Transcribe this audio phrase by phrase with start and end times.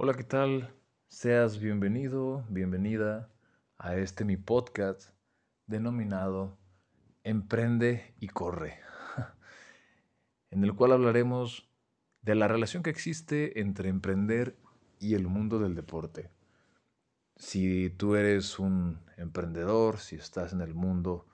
[0.00, 0.72] Hola, ¿qué tal?
[1.08, 3.32] Seas bienvenido, bienvenida
[3.78, 5.10] a este mi podcast
[5.66, 6.56] denominado
[7.24, 8.78] Emprende y Corre,
[10.50, 11.68] en el cual hablaremos
[12.22, 14.56] de la relación que existe entre emprender
[15.00, 16.30] y el mundo del deporte.
[17.34, 21.26] Si tú eres un emprendedor, si estás en el mundo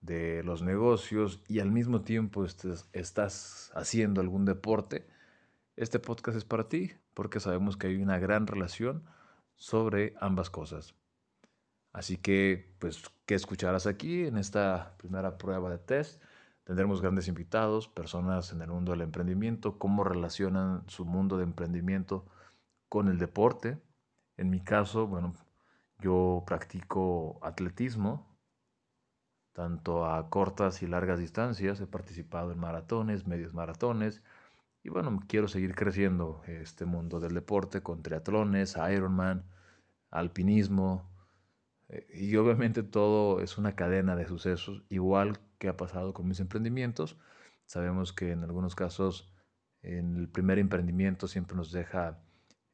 [0.00, 5.06] de los negocios y al mismo tiempo estás haciendo algún deporte,
[5.78, 9.04] este podcast es para ti porque sabemos que hay una gran relación
[9.54, 10.94] sobre ambas cosas.
[11.92, 16.22] Así que, pues, ¿qué escucharás aquí en esta primera prueba de test?
[16.64, 22.26] Tendremos grandes invitados, personas en el mundo del emprendimiento, cómo relacionan su mundo de emprendimiento
[22.88, 23.80] con el deporte.
[24.36, 25.34] En mi caso, bueno,
[25.98, 28.36] yo practico atletismo,
[29.52, 31.80] tanto a cortas y largas distancias.
[31.80, 34.22] He participado en maratones, medios maratones,
[34.88, 39.44] y bueno, quiero seguir creciendo este mundo del deporte con triatlones, Ironman,
[40.10, 41.10] alpinismo.
[41.90, 46.40] Eh, y obviamente todo es una cadena de sucesos, igual que ha pasado con mis
[46.40, 47.18] emprendimientos.
[47.66, 49.30] Sabemos que en algunos casos,
[49.82, 52.22] en el primer emprendimiento siempre nos deja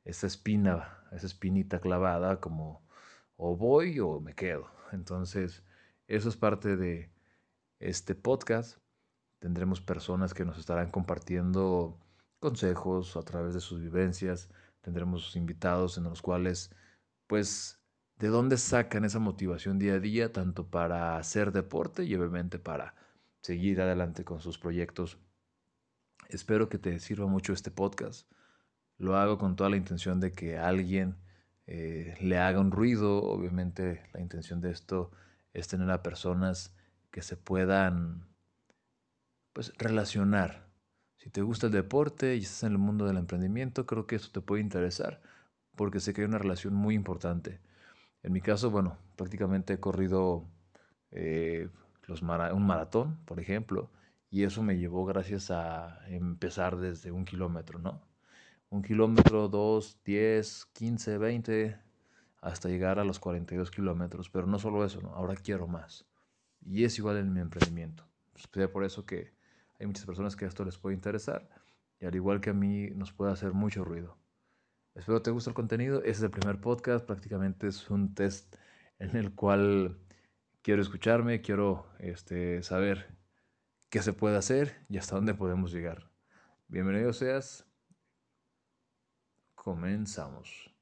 [0.04, 2.86] esa espina, esa espinita clavada como
[3.36, 4.70] o voy o me quedo.
[4.92, 5.64] Entonces,
[6.06, 7.10] eso es parte de
[7.80, 8.78] este podcast
[9.44, 11.98] Tendremos personas que nos estarán compartiendo
[12.44, 14.50] consejos a través de sus vivencias.
[14.82, 16.70] Tendremos invitados en los cuales,
[17.26, 17.80] pues,
[18.18, 22.94] de dónde sacan esa motivación día a día, tanto para hacer deporte y obviamente para
[23.40, 25.16] seguir adelante con sus proyectos.
[26.28, 28.30] Espero que te sirva mucho este podcast.
[28.98, 31.16] Lo hago con toda la intención de que alguien
[31.66, 33.22] eh, le haga un ruido.
[33.22, 35.12] Obviamente la intención de esto
[35.54, 36.76] es tener a personas
[37.10, 38.28] que se puedan
[39.54, 40.63] pues relacionar.
[41.24, 44.30] Si te gusta el deporte y estás en el mundo del emprendimiento, creo que esto
[44.30, 45.22] te puede interesar
[45.74, 47.60] porque sé que hay una relación muy importante.
[48.22, 50.44] En mi caso, bueno, prácticamente he corrido
[51.12, 51.70] eh,
[52.08, 53.90] los un maratón, por ejemplo,
[54.30, 58.02] y eso me llevó gracias a empezar desde un kilómetro, ¿no?
[58.68, 61.78] Un kilómetro, dos, diez, quince, veinte,
[62.42, 64.28] hasta llegar a los 42 kilómetros.
[64.28, 65.14] Pero no solo eso, ¿no?
[65.14, 66.04] ahora quiero más.
[66.60, 68.04] Y es igual en mi emprendimiento.
[68.34, 69.33] Es por eso que
[69.78, 71.48] hay muchas personas que esto les puede interesar
[72.00, 74.18] y al igual que a mí nos puede hacer mucho ruido.
[74.94, 75.98] Espero te guste el contenido.
[75.98, 78.56] Este es el primer podcast, prácticamente es un test
[78.98, 79.98] en el cual
[80.62, 83.16] quiero escucharme, quiero este, saber
[83.90, 86.10] qué se puede hacer y hasta dónde podemos llegar.
[86.68, 87.66] Bienvenido seas.
[89.54, 90.73] Comenzamos.